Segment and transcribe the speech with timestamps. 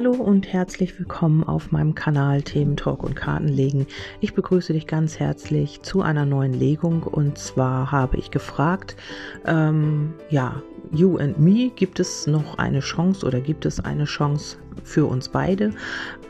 [0.00, 3.86] Hallo und herzlich willkommen auf meinem Kanal Themen Talk und Kartenlegen.
[4.20, 8.96] Ich begrüße dich ganz herzlich zu einer neuen Legung und zwar habe ich gefragt,
[9.44, 14.56] ähm, ja, You and Me, gibt es noch eine Chance oder gibt es eine Chance
[14.84, 15.74] für uns beide?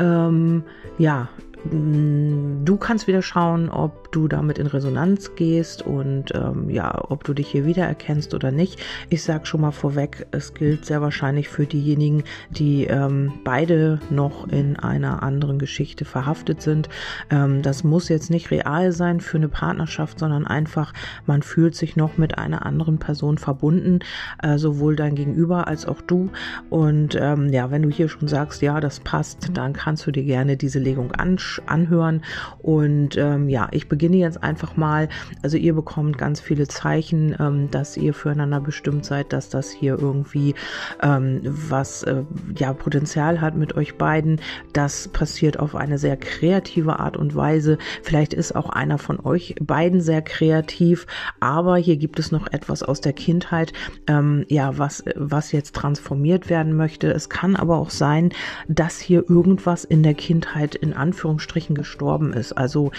[0.01, 0.65] Ähm,
[0.99, 1.29] ja,
[1.63, 7.35] Du kannst wieder schauen, ob du damit in Resonanz gehst und ähm, ja, ob du
[7.35, 8.81] dich hier wiedererkennst oder nicht.
[9.09, 14.49] Ich sage schon mal vorweg, es gilt sehr wahrscheinlich für diejenigen, die ähm, beide noch
[14.49, 16.89] in einer anderen Geschichte verhaftet sind.
[17.31, 20.93] Ähm, das muss jetzt nicht real sein für eine Partnerschaft, sondern einfach,
[21.27, 24.01] man fühlt sich noch mit einer anderen Person verbunden,
[24.43, 26.31] äh, sowohl dein Gegenüber als auch du.
[26.69, 30.25] Und ähm, ja, wenn du hier schon sagst, ja, das passt, dann kannst du dir
[30.25, 32.23] gerne diese Legung anhören.
[32.59, 35.09] Und ähm, ja, ich beginne jetzt einfach mal.
[35.43, 39.99] Also ihr bekommt ganz viele Zeichen, ähm, dass ihr füreinander bestimmt seid, dass das hier
[39.99, 40.55] irgendwie
[41.03, 42.25] ähm, was äh,
[42.57, 44.41] ja Potenzial hat mit euch beiden.
[44.73, 47.79] Das passiert auf eine sehr kreative Art und Weise.
[48.03, 51.07] Vielleicht ist auch einer von euch beiden sehr kreativ,
[51.41, 53.73] aber hier gibt es noch etwas aus der Kindheit,
[54.07, 57.11] ähm, ja, was, was jetzt transformiert werden möchte.
[57.13, 58.31] Es kann aber auch sein,
[58.69, 62.53] dass hier irgendwas in der Kindheit in Anführungsstrichen gestorben ist.
[62.53, 62.93] Also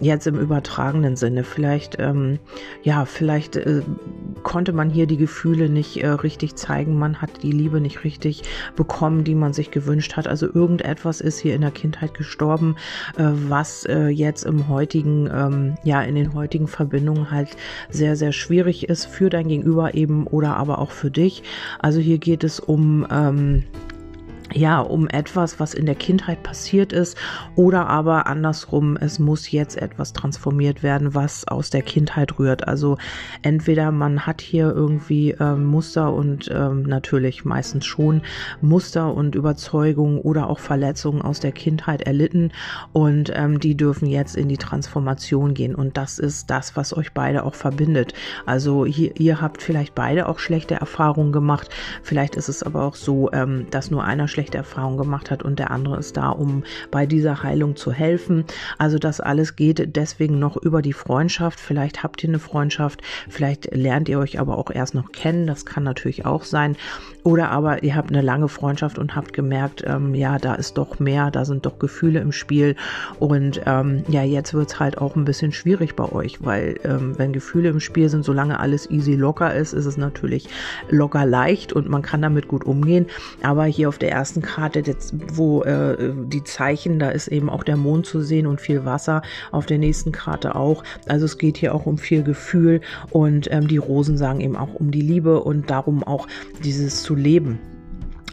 [0.00, 1.44] jetzt im übertragenen Sinne.
[1.44, 2.38] Vielleicht, ähm,
[2.82, 3.82] ja, vielleicht äh,
[4.42, 6.98] konnte man hier die Gefühle nicht äh, richtig zeigen.
[6.98, 8.42] Man hat die Liebe nicht richtig
[8.76, 10.28] bekommen, die man sich gewünscht hat.
[10.28, 12.76] Also irgendetwas ist hier in der Kindheit gestorben,
[13.16, 17.56] äh, was äh, jetzt im heutigen, ähm, ja, in den heutigen Verbindungen halt
[17.90, 21.42] sehr, sehr schwierig ist für dein Gegenüber eben oder aber auch für dich.
[21.78, 23.64] Also hier geht es um, ähm,
[24.54, 27.16] ja, um etwas, was in der Kindheit passiert ist
[27.56, 32.68] oder aber andersrum, es muss jetzt etwas transformiert werden, was aus der Kindheit rührt.
[32.68, 32.96] Also
[33.42, 38.22] entweder man hat hier irgendwie ähm, Muster und ähm, natürlich meistens schon
[38.60, 42.52] Muster und Überzeugungen oder auch Verletzungen aus der Kindheit erlitten
[42.92, 47.12] und ähm, die dürfen jetzt in die Transformation gehen und das ist das, was euch
[47.12, 48.14] beide auch verbindet.
[48.46, 51.68] Also hier, ihr habt vielleicht beide auch schlechte Erfahrungen gemacht,
[52.02, 55.58] vielleicht ist es aber auch so, ähm, dass nur einer schlechte Erfahrungen gemacht hat und
[55.58, 58.44] der andere ist da, um bei dieser Heilung zu helfen.
[58.76, 61.58] Also das alles geht deswegen noch über die Freundschaft.
[61.58, 65.46] Vielleicht habt ihr eine Freundschaft, vielleicht lernt ihr euch aber auch erst noch kennen.
[65.46, 66.76] Das kann natürlich auch sein.
[67.26, 71.00] Oder aber ihr habt eine lange Freundschaft und habt gemerkt, ähm, ja, da ist doch
[71.00, 72.76] mehr, da sind doch Gefühle im Spiel.
[73.18, 77.18] Und ähm, ja, jetzt wird es halt auch ein bisschen schwierig bei euch, weil ähm,
[77.18, 80.48] wenn Gefühle im Spiel sind, solange alles easy locker ist, ist es natürlich
[80.88, 83.06] locker leicht und man kann damit gut umgehen.
[83.42, 87.64] Aber hier auf der ersten Karte, jetzt, wo äh, die Zeichen, da ist eben auch
[87.64, 89.22] der Mond zu sehen und viel Wasser.
[89.50, 90.84] Auf der nächsten Karte auch.
[91.08, 94.74] Also es geht hier auch um viel Gefühl und ähm, die Rosen sagen eben auch
[94.74, 96.28] um die Liebe und darum auch
[96.62, 97.58] dieses zu leben.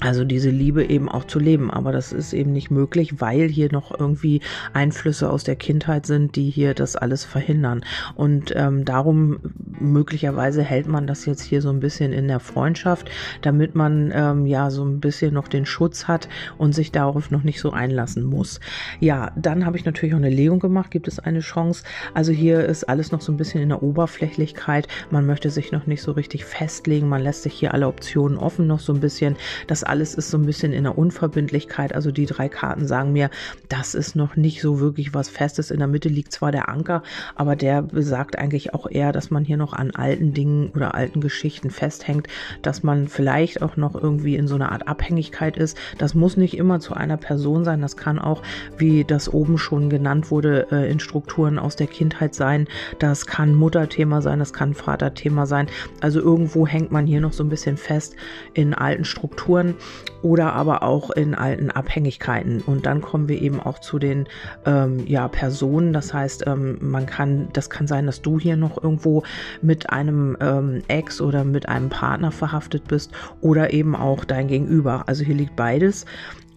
[0.03, 1.72] Also diese Liebe eben auch zu leben.
[1.72, 4.41] Aber das ist eben nicht möglich, weil hier noch irgendwie
[4.74, 7.86] Einflüsse aus der Kindheit sind, die hier das alles verhindern.
[8.16, 9.40] Und ähm, darum
[9.80, 13.09] möglicherweise hält man das jetzt hier so ein bisschen in der Freundschaft,
[13.42, 16.28] damit man ähm, ja so ein bisschen noch den Schutz hat
[16.58, 18.59] und sich darauf noch nicht so einlassen muss.
[19.00, 20.92] Ja, dann habe ich natürlich auch eine Legung gemacht.
[20.92, 21.84] Gibt es eine Chance?
[22.13, 24.90] Also hier ist alles noch so ein bisschen in der Oberflächlichkeit.
[25.12, 27.08] Man möchte sich noch nicht so richtig festlegen.
[27.08, 29.38] Man lässt sich hier alle Optionen offen noch so ein bisschen.
[29.68, 31.94] Das alles ist so ein bisschen in der Unverbindlichkeit.
[31.94, 33.30] Also die drei Karten sagen mir,
[33.70, 35.70] das ist noch nicht so wirklich was Festes.
[35.70, 37.04] In der Mitte liegt zwar der Anker,
[37.36, 41.22] aber der besagt eigentlich auch eher, dass man hier noch an alten Dingen oder alten
[41.22, 42.28] Geschichten festhängt,
[42.64, 45.78] dass man vielleicht auch noch irgendwie in so einer Art Abhängigkeit ist.
[46.00, 47.80] Das muss nicht immer zu einer Person sein.
[47.80, 48.42] Das kann auch,
[48.80, 52.68] wie das oben schon genannt wurde, äh, in Strukturen aus der Kindheit sein.
[52.98, 55.68] Das kann Mutterthema sein, das kann Vaterthema sein.
[56.02, 58.16] Also irgendwo hängt man hier noch so ein bisschen fest
[58.56, 59.75] in alten Strukturen
[60.23, 62.61] oder aber auch in alten Abhängigkeiten.
[62.61, 64.27] Und dann kommen wir eben auch zu den
[64.66, 65.94] ähm, ja, Personen.
[65.94, 69.23] Das heißt, ähm, man kann, das kann sein, dass du hier noch irgendwo
[69.61, 75.03] mit einem ähm, Ex oder mit einem Partner verhaftet bist oder eben auch dein Gegenüber.
[75.07, 76.06] Also hier liegt beides.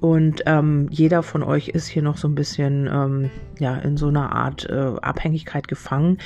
[0.00, 4.08] Und ähm, jeder von euch ist hier noch so ein bisschen ähm, ja in so
[4.08, 6.18] einer Art äh, Abhängigkeit gefangen.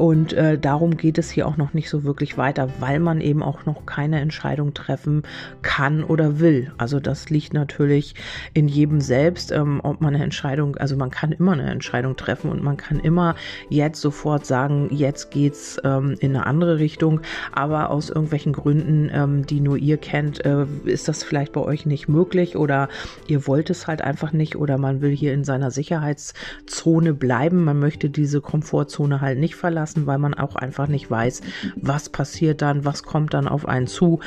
[0.00, 3.42] Und äh, darum geht es hier auch noch nicht so wirklich weiter, weil man eben
[3.42, 5.24] auch noch keine Entscheidung treffen
[5.60, 6.72] kann oder will.
[6.78, 8.14] Also das liegt natürlich
[8.54, 12.50] in jedem selbst, ähm, ob man eine Entscheidung, also man kann immer eine Entscheidung treffen
[12.50, 13.34] und man kann immer
[13.68, 17.20] jetzt sofort sagen, jetzt geht's ähm, in eine andere Richtung.
[17.52, 21.84] Aber aus irgendwelchen Gründen, ähm, die nur ihr kennt, äh, ist das vielleicht bei euch
[21.84, 22.88] nicht möglich oder
[23.26, 27.64] ihr wollt es halt einfach nicht oder man will hier in seiner Sicherheitszone bleiben.
[27.64, 31.42] Man möchte diese Komfortzone halt nicht verlassen lassen, weil man auch einfach nicht weiß,
[31.76, 34.20] was passiert dann, was kommt dann auf einen zu.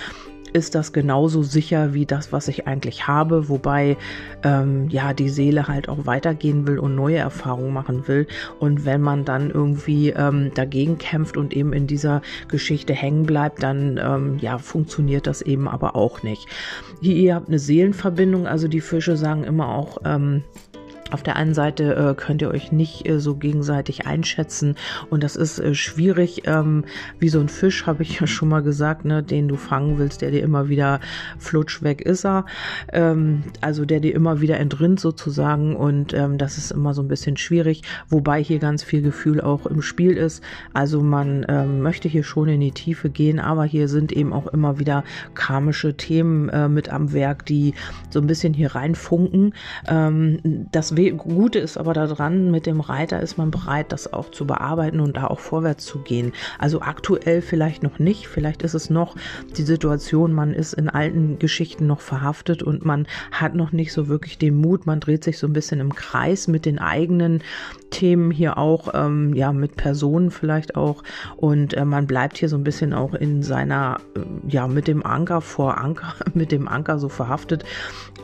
[0.56, 3.98] ist das genauso sicher wie das, was ich eigentlich habe, wobei
[4.44, 8.28] ähm, ja die Seele halt auch weitergehen will und neue Erfahrungen machen will.
[8.60, 13.64] Und wenn man dann irgendwie ähm, dagegen kämpft und eben in dieser Geschichte hängen bleibt,
[13.64, 16.46] dann ähm, ja funktioniert das eben aber auch nicht.
[17.02, 20.44] Hier, ihr habt eine Seelenverbindung, also die Fische sagen immer auch, ähm,
[21.14, 24.76] auf der einen Seite äh, könnt ihr euch nicht äh, so gegenseitig einschätzen
[25.10, 26.44] und das ist äh, schwierig.
[26.46, 26.86] Ähm,
[27.20, 30.22] wie so ein Fisch, habe ich ja schon mal gesagt, ne, den du fangen willst,
[30.22, 31.00] der dir immer wieder
[31.38, 32.46] flutsch weg ist er.
[32.92, 37.08] Ähm, also der dir immer wieder entrinnt sozusagen und ähm, das ist immer so ein
[37.08, 40.44] bisschen schwierig, wobei hier ganz viel Gefühl auch im Spiel ist.
[40.74, 44.48] Also man ähm, möchte hier schon in die Tiefe gehen, aber hier sind eben auch
[44.48, 45.04] immer wieder
[45.36, 47.74] karmische Themen äh, mit am Werk, die
[48.10, 49.54] so ein bisschen hier reinfunken.
[49.88, 50.40] Ähm,
[50.72, 55.00] das Gute ist aber daran, mit dem Reiter ist man bereit, das auch zu bearbeiten
[55.00, 56.34] und da auch vorwärts zu gehen.
[56.60, 59.16] Also aktuell vielleicht noch nicht, vielleicht ist es noch
[59.58, 64.08] die Situation, man ist in alten Geschichten noch verhaftet und man hat noch nicht so
[64.08, 67.42] wirklich den Mut, man dreht sich so ein bisschen im Kreis mit den eigenen
[67.94, 71.04] Themen hier auch, ähm, ja, mit Personen vielleicht auch.
[71.38, 75.06] Und äh, man bleibt hier so ein bisschen auch in seiner, äh, ja, mit dem
[75.06, 77.64] Anker vor Anker, mit dem Anker so verhaftet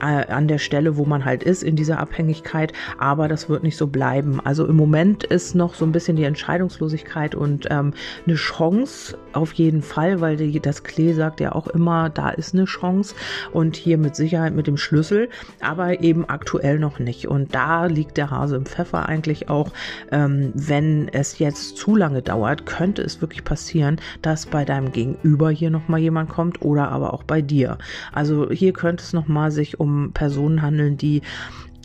[0.02, 3.64] äh, an der Stelle, wo man halt ist in dieser Abhängigkeit Zeit, aber das wird
[3.64, 4.40] nicht so bleiben.
[4.44, 7.94] Also im Moment ist noch so ein bisschen die Entscheidungslosigkeit und ähm,
[8.26, 12.54] eine Chance auf jeden Fall, weil die, das Klee sagt ja auch immer, da ist
[12.54, 13.16] eine Chance
[13.52, 15.30] und hier mit Sicherheit mit dem Schlüssel,
[15.62, 17.28] aber eben aktuell noch nicht.
[17.28, 19.72] Und da liegt der Hase im Pfeffer eigentlich auch,
[20.12, 25.50] ähm, wenn es jetzt zu lange dauert, könnte es wirklich passieren, dass bei deinem Gegenüber
[25.50, 27.78] hier nochmal jemand kommt oder aber auch bei dir.
[28.12, 31.22] Also hier könnte es nochmal sich um Personen handeln, die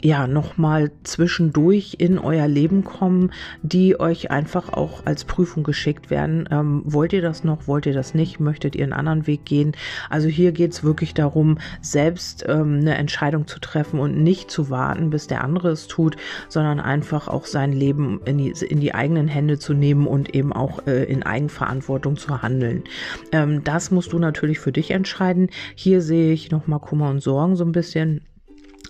[0.05, 6.47] ja nochmal zwischendurch in euer Leben kommen, die euch einfach auch als Prüfung geschickt werden.
[6.51, 7.67] Ähm, wollt ihr das noch?
[7.67, 8.39] Wollt ihr das nicht?
[8.39, 9.73] Möchtet ihr einen anderen Weg gehen?
[10.11, 14.69] Also hier geht es wirklich darum, selbst ähm, eine Entscheidung zu treffen und nicht zu
[14.69, 16.17] warten, bis der andere es tut,
[16.49, 20.53] sondern einfach auch sein Leben in die, in die eigenen Hände zu nehmen und eben
[20.53, 22.85] auch äh, in Eigenverantwortung zu handeln.
[23.33, 25.49] Ähm, das musst du natürlich für dich entscheiden.
[25.75, 28.21] Hier sehe ich nochmal Kummer und Sorgen so ein bisschen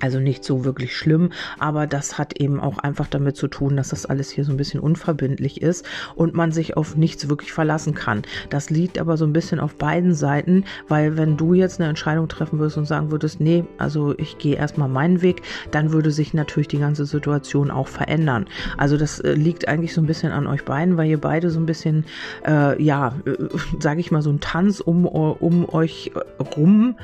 [0.05, 3.89] also nicht so wirklich schlimm, aber das hat eben auch einfach damit zu tun, dass
[3.89, 7.95] das alles hier so ein bisschen unverbindlich ist und man sich auf nichts wirklich verlassen
[7.95, 8.21] kann.
[8.51, 12.29] Das liegt aber so ein bisschen auf beiden Seiten, weil wenn du jetzt eine Entscheidung
[12.29, 15.41] treffen würdest und sagen würdest, nee, also ich gehe erstmal meinen Weg,
[15.71, 18.45] dann würde sich natürlich die ganze Situation auch verändern.
[18.77, 21.59] Also das äh, liegt eigentlich so ein bisschen an euch beiden, weil ihr beide so
[21.59, 22.05] ein bisschen,
[22.47, 23.33] äh, ja, äh,
[23.81, 26.13] sage ich mal, so einen Tanz um, um euch
[26.57, 26.97] rum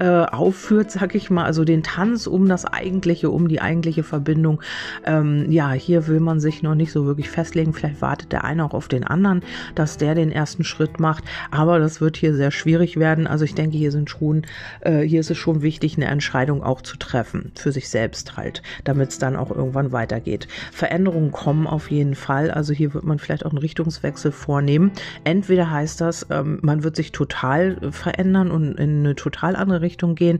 [0.00, 4.60] äh, aufführt, sag ich mal, also den Tanz um das Eigentliche, um die eigentliche Verbindung.
[5.04, 7.72] Ähm, ja, hier will man sich noch nicht so wirklich festlegen.
[7.72, 9.42] Vielleicht wartet der eine auch auf den anderen,
[9.74, 11.24] dass der den ersten Schritt macht.
[11.50, 13.26] Aber das wird hier sehr schwierig werden.
[13.26, 14.42] Also ich denke, hier sind schon,
[14.80, 18.62] äh, hier ist es schon wichtig, eine Entscheidung auch zu treffen für sich selbst halt,
[18.84, 20.48] damit es dann auch irgendwann weitergeht.
[20.72, 22.50] Veränderungen kommen auf jeden Fall.
[22.50, 24.92] Also hier wird man vielleicht auch einen Richtungswechsel vornehmen.
[25.24, 30.14] Entweder heißt das, ähm, man wird sich total verändern und in eine total andere Richtung
[30.14, 30.38] gehen,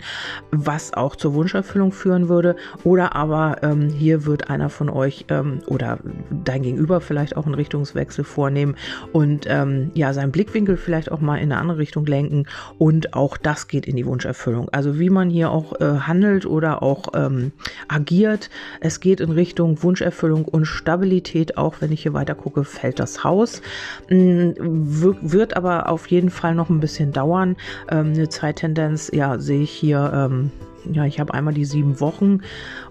[0.50, 2.56] was auch zur Wunscherfüllung Beziehung führen würde.
[2.85, 5.99] Oder aber ähm, hier wird einer von euch ähm, oder
[6.44, 8.76] dein Gegenüber vielleicht auch einen Richtungswechsel vornehmen
[9.12, 12.46] und ähm, ja, seinen Blickwinkel vielleicht auch mal in eine andere Richtung lenken.
[12.79, 14.69] Und auch das geht in die Wunscherfüllung.
[14.70, 17.53] Also wie man hier auch äh, handelt oder auch ähm,
[17.89, 21.56] agiert, es geht in Richtung Wunscherfüllung und Stabilität.
[21.56, 23.63] Auch wenn ich hier weiter gucke, fällt das Haus.
[24.08, 27.56] Ähm, wird aber auf jeden Fall noch ein bisschen dauern.
[27.91, 30.51] Ähm, eine Zeittendenz, ja, sehe ich hier ähm,
[30.93, 32.41] ja, ich habe einmal die sieben Wochen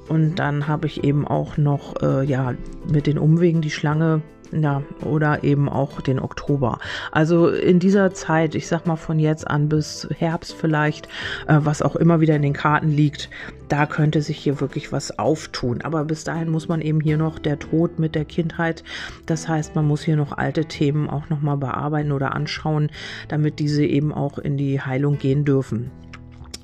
[0.09, 2.53] und dann habe ich eben auch noch, äh, ja,
[2.91, 6.79] mit den Umwegen die Schlange, ja, oder eben auch den Oktober.
[7.11, 11.07] Also in dieser Zeit, ich sag mal von jetzt an bis Herbst vielleicht,
[11.47, 13.29] äh, was auch immer wieder in den Karten liegt,
[13.67, 15.81] da könnte sich hier wirklich was auftun.
[15.81, 18.83] Aber bis dahin muss man eben hier noch der Tod mit der Kindheit.
[19.25, 22.89] Das heißt, man muss hier noch alte Themen auch nochmal bearbeiten oder anschauen,
[23.27, 25.91] damit diese eben auch in die Heilung gehen dürfen.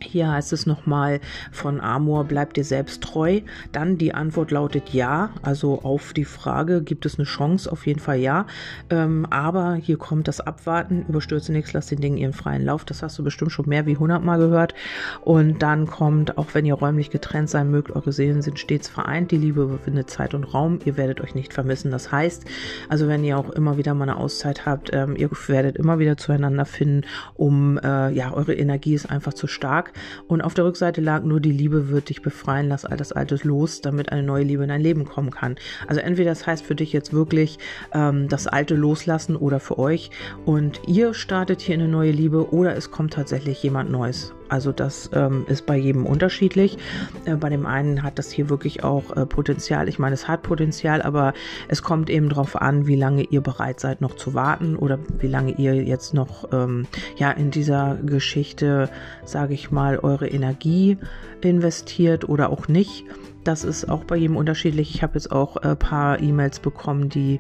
[0.04, 1.20] Hier heißt es nochmal
[1.52, 3.42] von Amor, bleibt dir selbst treu.
[3.72, 5.32] Dann die Antwort lautet ja.
[5.42, 7.72] Also auf die Frage, gibt es eine Chance?
[7.72, 8.46] Auf jeden Fall ja.
[8.90, 11.06] Ähm, aber hier kommt das Abwarten.
[11.08, 12.86] Überstürze nichts, lass den Dingen ihren freien Lauf.
[12.86, 14.74] Das hast du bestimmt schon mehr wie hundertmal gehört.
[15.22, 19.32] Und dann kommt, auch wenn ihr räumlich getrennt sein mögt, eure Seelen sind stets vereint.
[19.32, 20.80] Die Liebe überwindet Zeit und Raum.
[20.86, 21.92] Ihr werdet euch nicht vermissen.
[21.92, 22.46] Das heißt,
[22.90, 26.18] also wenn ihr auch immer wieder mal eine Auszeit habt, ähm, ihr werdet immer wieder
[26.18, 29.93] zueinander finden, um, äh, ja, eure Energie ist einfach zu stark.
[30.28, 33.44] Und auf der Rückseite lag nur die Liebe wird dich befreien, lass all das Altes
[33.44, 35.56] los, damit eine neue Liebe in dein Leben kommen kann.
[35.88, 37.60] Also entweder das heißt für dich jetzt wirklich
[37.94, 40.12] ähm, das Alte loslassen oder für euch
[40.46, 44.34] und ihr startet hier eine neue Liebe oder es kommt tatsächlich jemand Neues.
[44.50, 46.78] Also das ähm, ist bei jedem unterschiedlich.
[47.26, 49.88] Äh, bei dem einen hat das hier wirklich auch äh, Potenzial.
[49.90, 51.34] Ich meine, es hat Potenzial, aber
[51.68, 55.28] es kommt eben darauf an, wie lange ihr bereit seid, noch zu warten oder wie
[55.28, 56.86] lange ihr jetzt noch ähm,
[57.18, 58.90] ja in dieser Geschichte,
[59.26, 60.98] sage ich mal, eure Energie
[61.42, 63.06] investiert oder auch nicht.
[63.44, 64.96] Das ist auch bei jedem unterschiedlich.
[64.96, 67.40] Ich habe jetzt auch ein äh, paar E-Mails bekommen, die,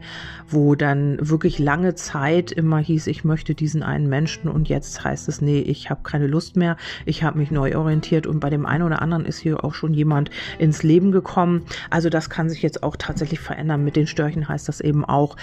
[0.49, 5.29] wo dann wirklich lange Zeit immer hieß, ich möchte diesen einen Menschen und jetzt heißt
[5.29, 8.65] es, nee, ich habe keine Lust mehr, ich habe mich neu orientiert und bei dem
[8.65, 10.29] einen oder anderen ist hier auch schon jemand
[10.59, 11.63] ins Leben gekommen.
[11.89, 13.83] Also das kann sich jetzt auch tatsächlich verändern.
[13.83, 15.37] Mit den Störchen heißt das eben auch,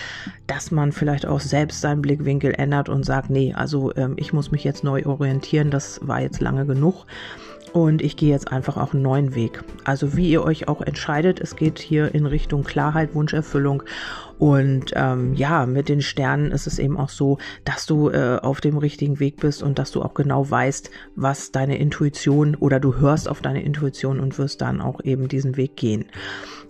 [0.46, 4.50] dass man vielleicht auch selbst seinen Blickwinkel ändert und sagt, nee, also ähm, ich muss
[4.50, 7.06] mich jetzt neu orientieren, das war jetzt lange genug.
[7.72, 9.62] Und ich gehe jetzt einfach auch einen neuen Weg.
[9.84, 13.84] Also wie ihr euch auch entscheidet, es geht hier in Richtung Klarheit, Wunscherfüllung
[14.40, 17.36] und ähm, ja, mit den Sternen ist es eben auch so,
[17.66, 21.52] dass du äh, auf dem richtigen Weg bist und dass du auch genau weißt, was
[21.52, 25.76] deine Intuition oder du hörst auf deine Intuition und wirst dann auch eben diesen Weg
[25.76, 26.06] gehen.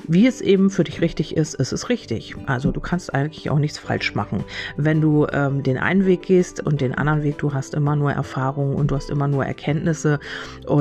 [0.09, 2.35] Wie es eben für dich richtig ist, ist es richtig.
[2.47, 4.42] Also du kannst eigentlich auch nichts falsch machen.
[4.76, 8.11] Wenn du ähm, den einen Weg gehst und den anderen Weg, du hast immer nur
[8.11, 10.19] Erfahrungen und du hast immer nur Erkenntnisse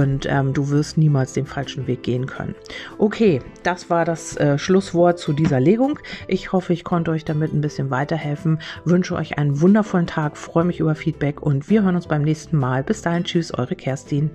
[0.10, 2.56] und ähm, du wirst niemals den falschen Weg gehen können.
[2.98, 6.00] Okay, das war das äh, Schlusswort zu dieser Legung.
[6.28, 8.60] Ich hoffe, ich konnte euch damit ein bisschen weiterhelfen.
[8.86, 12.58] Wünsche euch einen wundervollen Tag, freue mich über Feedback und wir hören uns beim nächsten
[12.58, 12.84] Mal.
[12.84, 14.32] Bis dahin, tschüss, eure Kerstin.